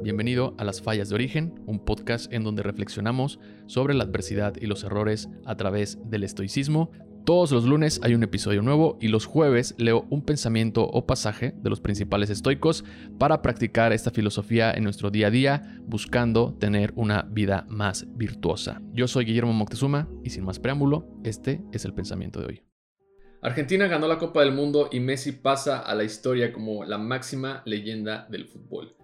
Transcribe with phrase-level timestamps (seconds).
[0.00, 4.66] Bienvenido a Las Fallas de Origen, un podcast en donde reflexionamos sobre la adversidad y
[4.66, 6.92] los errores a través del estoicismo.
[7.24, 11.52] Todos los lunes hay un episodio nuevo y los jueves leo un pensamiento o pasaje
[11.60, 12.84] de los principales estoicos
[13.18, 18.80] para practicar esta filosofía en nuestro día a día, buscando tener una vida más virtuosa.
[18.92, 22.62] Yo soy Guillermo Moctezuma y sin más preámbulo, este es el pensamiento de hoy.
[23.42, 27.62] Argentina ganó la Copa del Mundo y Messi pasa a la historia como la máxima
[27.66, 28.94] leyenda del fútbol.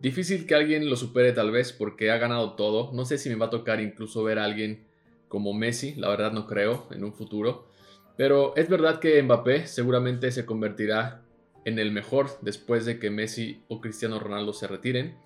[0.00, 2.92] Difícil que alguien lo supere tal vez porque ha ganado todo.
[2.92, 4.84] No sé si me va a tocar incluso ver a alguien
[5.28, 7.68] como Messi, la verdad no creo en un futuro.
[8.16, 11.22] Pero es verdad que Mbappé seguramente se convertirá
[11.64, 15.16] en el mejor después de que Messi o Cristiano Ronaldo se retiren.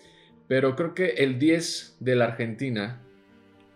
[0.47, 3.03] Pero creo que el 10 de la Argentina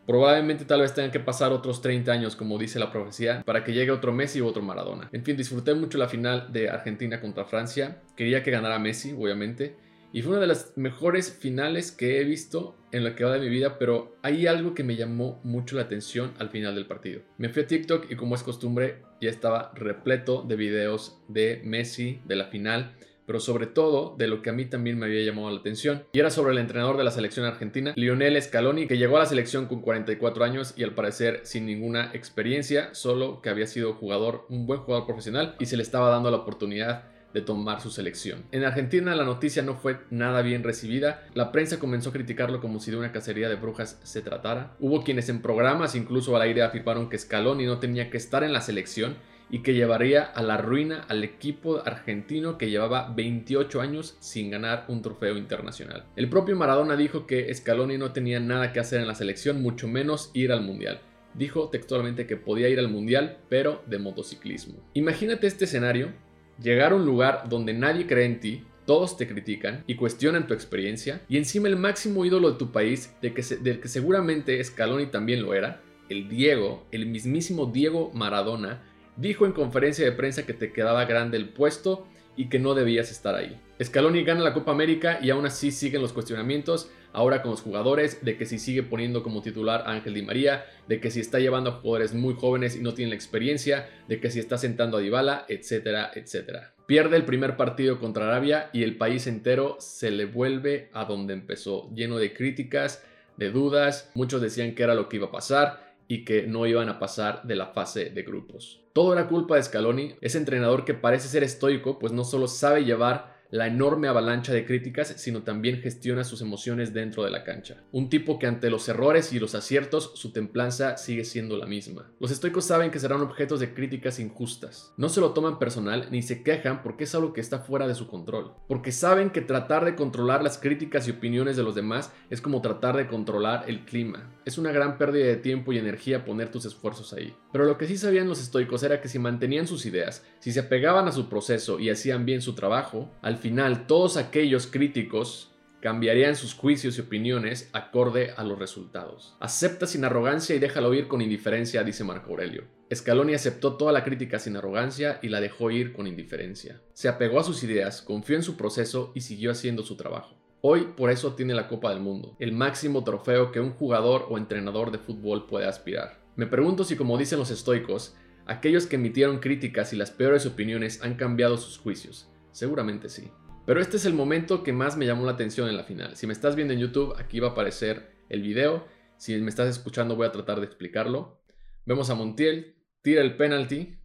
[0.06, 3.72] probablemente tal vez tengan que pasar otros 30 años, como dice la profecía, para que
[3.72, 5.08] llegue otro Messi u otro Maradona.
[5.12, 8.02] En fin, disfruté mucho la final de Argentina contra Francia.
[8.16, 9.76] Quería que ganara Messi, obviamente.
[10.12, 13.40] Y fue una de las mejores finales que he visto en lo que va de
[13.40, 17.22] mi vida, pero hay algo que me llamó mucho la atención al final del partido.
[17.38, 22.20] Me fui a TikTok y como es costumbre ya estaba repleto de videos de Messi,
[22.26, 25.50] de la final, pero sobre todo de lo que a mí también me había llamado
[25.50, 26.04] la atención.
[26.12, 29.26] Y era sobre el entrenador de la selección argentina, Lionel Scaloni, que llegó a la
[29.26, 34.44] selección con 44 años y al parecer sin ninguna experiencia, solo que había sido jugador,
[34.50, 38.44] un buen jugador profesional y se le estaba dando la oportunidad de tomar su selección.
[38.52, 42.80] En Argentina la noticia no fue nada bien recibida, la prensa comenzó a criticarlo como
[42.80, 44.76] si de una cacería de brujas se tratara.
[44.80, 48.52] Hubo quienes en programas, incluso al aire, afirmaron que Scaloni no tenía que estar en
[48.52, 49.16] la selección
[49.52, 54.86] y que llevaría a la ruina al equipo argentino que llevaba 28 años sin ganar
[54.88, 56.06] un trofeo internacional.
[56.16, 59.88] El propio Maradona dijo que Scaloni no tenía nada que hacer en la selección, mucho
[59.88, 61.02] menos ir al mundial.
[61.34, 64.76] Dijo textualmente que podía ir al mundial, pero de motociclismo.
[64.94, 66.12] Imagínate este escenario
[66.60, 70.54] Llegar a un lugar donde nadie cree en ti, todos te critican y cuestionan tu
[70.54, 75.54] experiencia, y encima el máximo ídolo de tu país, del que seguramente Scaloni también lo
[75.54, 78.82] era, el Diego, el mismísimo Diego Maradona,
[79.16, 82.06] dijo en conferencia de prensa que te quedaba grande el puesto
[82.36, 83.60] y que no debías estar ahí.
[83.82, 88.24] Scaloni gana la Copa América y aún así siguen los cuestionamientos ahora con los jugadores,
[88.24, 91.38] de que si sigue poniendo como titular a Ángel Di María, de que si está
[91.38, 94.96] llevando a jugadores muy jóvenes y no tienen la experiencia, de que si está sentando
[94.96, 96.74] a Dybala, etcétera, etcétera.
[96.86, 101.34] Pierde el primer partido contra Arabia y el país entero se le vuelve a donde
[101.34, 103.04] empezó, lleno de críticas,
[103.36, 106.90] de dudas, muchos decían que era lo que iba a pasar y que no iban
[106.90, 108.84] a pasar de la fase de grupos.
[108.92, 112.84] Todo era culpa de Scaloni, ese entrenador que parece ser estoico, pues no solo sabe
[112.84, 117.84] llevar la enorme avalancha de críticas, sino también gestiona sus emociones dentro de la cancha.
[117.92, 122.10] Un tipo que ante los errores y los aciertos su templanza sigue siendo la misma.
[122.18, 124.94] Los estoicos saben que serán objetos de críticas injustas.
[124.96, 127.94] No se lo toman personal ni se quejan porque es algo que está fuera de
[127.94, 128.54] su control.
[128.68, 132.62] Porque saben que tratar de controlar las críticas y opiniones de los demás es como
[132.62, 134.30] tratar de controlar el clima.
[134.46, 137.36] Es una gran pérdida de tiempo y energía poner tus esfuerzos ahí.
[137.52, 140.60] Pero lo que sí sabían los estoicos era que si mantenían sus ideas, si se
[140.60, 146.36] apegaban a su proceso y hacían bien su trabajo, al final todos aquellos críticos cambiarían
[146.36, 149.36] sus juicios y opiniones acorde a los resultados.
[149.40, 152.62] Acepta sin arrogancia y déjalo ir con indiferencia, dice Marco Aurelio.
[152.94, 156.80] Scaloni aceptó toda la crítica sin arrogancia y la dejó ir con indiferencia.
[156.92, 160.36] Se apegó a sus ideas, confió en su proceso y siguió haciendo su trabajo.
[160.60, 164.38] Hoy por eso tiene la Copa del Mundo, el máximo trofeo que un jugador o
[164.38, 166.20] entrenador de fútbol puede aspirar.
[166.36, 168.14] Me pregunto si como dicen los estoicos,
[168.46, 172.31] aquellos que emitieron críticas y las peores opiniones han cambiado sus juicios.
[172.52, 173.30] Seguramente sí.
[173.66, 176.16] Pero este es el momento que más me llamó la atención en la final.
[176.16, 178.86] Si me estás viendo en YouTube, aquí va a aparecer el video.
[179.16, 181.42] Si me estás escuchando, voy a tratar de explicarlo.
[181.84, 183.98] Vemos a Montiel, tira el penalti,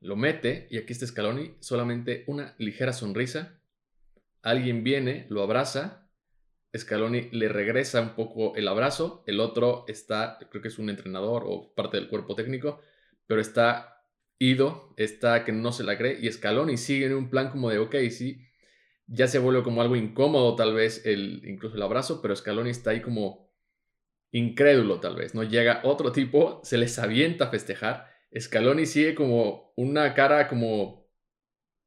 [0.00, 3.60] lo mete y aquí está Scaloni, solamente una ligera sonrisa.
[4.42, 6.10] Alguien viene, lo abraza,
[6.76, 11.44] Scaloni le regresa un poco el abrazo, el otro está, creo que es un entrenador
[11.46, 12.80] o parte del cuerpo técnico,
[13.26, 13.93] pero está
[14.38, 17.78] Ido está que no se la cree y Scaloni sigue en un plan como de,
[17.78, 18.46] ok, sí,
[19.06, 22.90] ya se vuelve como algo incómodo tal vez el, incluso el abrazo, pero Scaloni está
[22.90, 23.52] ahí como
[24.32, 25.44] incrédulo tal vez, ¿no?
[25.44, 31.08] Llega otro tipo, se les avienta a festejar, Scaloni sigue como una cara como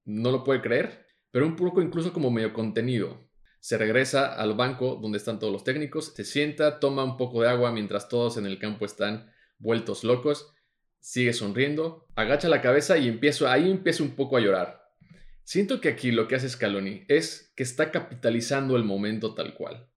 [0.05, 3.29] no lo puede creer, pero un poco incluso como medio contenido.
[3.59, 7.49] Se regresa al banco donde están todos los técnicos, se sienta, toma un poco de
[7.49, 9.29] agua mientras todos en el campo están
[9.59, 10.53] vueltos locos
[11.07, 14.92] sigue sonriendo, agacha la cabeza y empiezo, ahí empiezo un poco a llorar.
[15.45, 19.89] Siento que aquí lo que hace Scaloni es que está capitalizando el momento tal cual.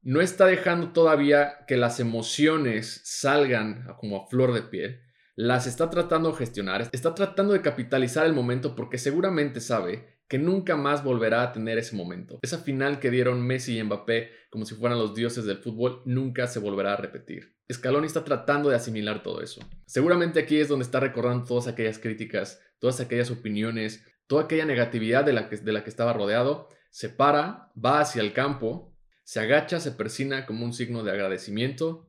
[0.00, 5.00] No está dejando todavía que las emociones salgan como a flor de piel.
[5.36, 10.38] Las está tratando de gestionar, está tratando de capitalizar el momento porque seguramente sabe que
[10.38, 12.38] nunca más volverá a tener ese momento.
[12.40, 16.46] Esa final que dieron Messi y Mbappé como si fueran los dioses del fútbol nunca
[16.46, 17.58] se volverá a repetir.
[17.70, 19.60] Scaloni está tratando de asimilar todo eso.
[19.84, 25.22] Seguramente aquí es donde está recordando todas aquellas críticas, todas aquellas opiniones, toda aquella negatividad
[25.22, 26.66] de la que, de la que estaba rodeado.
[26.88, 32.08] Se para, va hacia el campo, se agacha, se persina como un signo de agradecimiento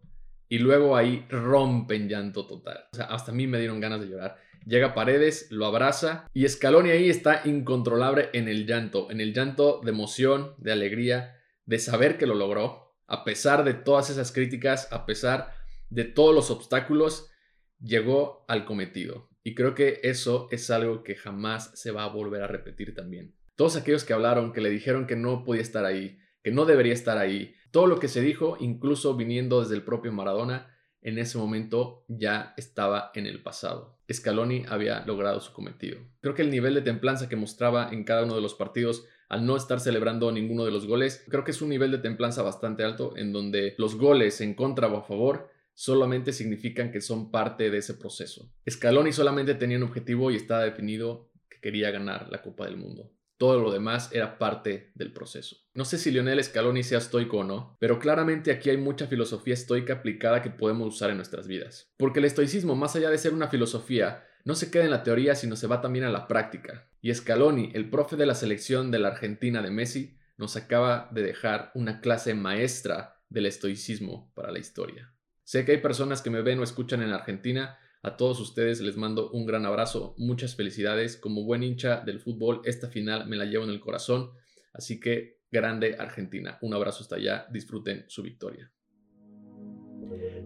[0.54, 2.86] y luego ahí rompe en llanto total.
[2.94, 4.38] O sea, hasta a mí me dieron ganas de llorar.
[4.68, 9.82] Llega Paredes, lo abraza y Scaloni ahí está incontrolable en el llanto, en el llanto
[9.84, 14.94] de emoción, de alegría, de saber que lo logró, a pesar de todas esas críticas,
[14.94, 15.56] a pesar
[15.90, 17.32] de todos los obstáculos,
[17.80, 19.32] llegó al cometido.
[19.44, 23.34] Y creo que eso es algo que jamás se va a volver a repetir también.
[23.56, 26.94] Todos aquellos que hablaron, que le dijeron que no podía estar ahí, que no debería
[26.94, 31.40] estar ahí, todo lo que se dijo, incluso viniendo desde el propio Maradona, en ese
[31.40, 33.98] momento ya estaba en el pasado.
[34.14, 35.98] Scaloni había logrado su cometido.
[36.22, 39.48] Creo que el nivel de templanza que mostraba en cada uno de los partidos al
[39.48, 42.84] no estar celebrando ninguno de los goles, creo que es un nivel de templanza bastante
[42.84, 47.72] alto en donde los goles en contra o a favor solamente significan que son parte
[47.72, 48.52] de ese proceso.
[48.70, 53.12] Scaloni solamente tenía un objetivo y estaba definido que quería ganar la Copa del Mundo.
[53.44, 55.57] Todo lo demás era parte del proceso.
[55.74, 59.54] No sé si Lionel Scaloni sea estoico o no, pero claramente aquí hay mucha filosofía
[59.54, 61.92] estoica aplicada que podemos usar en nuestras vidas.
[61.98, 65.36] Porque el estoicismo, más allá de ser una filosofía, no se queda en la teoría,
[65.36, 66.88] sino se va también a la práctica.
[67.01, 71.24] Y Scaloni, el profe de la selección de la Argentina de Messi, nos acaba de
[71.24, 75.13] dejar una clase maestra del estoicismo para la historia.
[75.44, 78.98] Sé que hay personas que me ven o escuchan en Argentina a todos ustedes les
[78.98, 81.16] mando un gran abrazo, muchas felicidades.
[81.16, 84.32] Como buen hincha del fútbol, esta final me la llevo en el corazón.
[84.74, 86.58] Así que grande Argentina.
[86.62, 87.48] Un abrazo hasta allá.
[87.50, 88.70] Disfruten su victoria.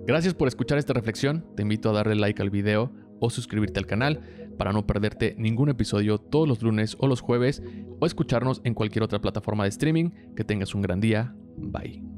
[0.05, 1.45] Gracias por escuchar esta reflexión.
[1.55, 4.21] Te invito a darle like al video o suscribirte al canal
[4.59, 7.63] para no perderte ningún episodio todos los lunes o los jueves
[7.99, 10.11] o escucharnos en cualquier otra plataforma de streaming.
[10.35, 11.33] Que tengas un gran día.
[11.57, 12.16] Bye.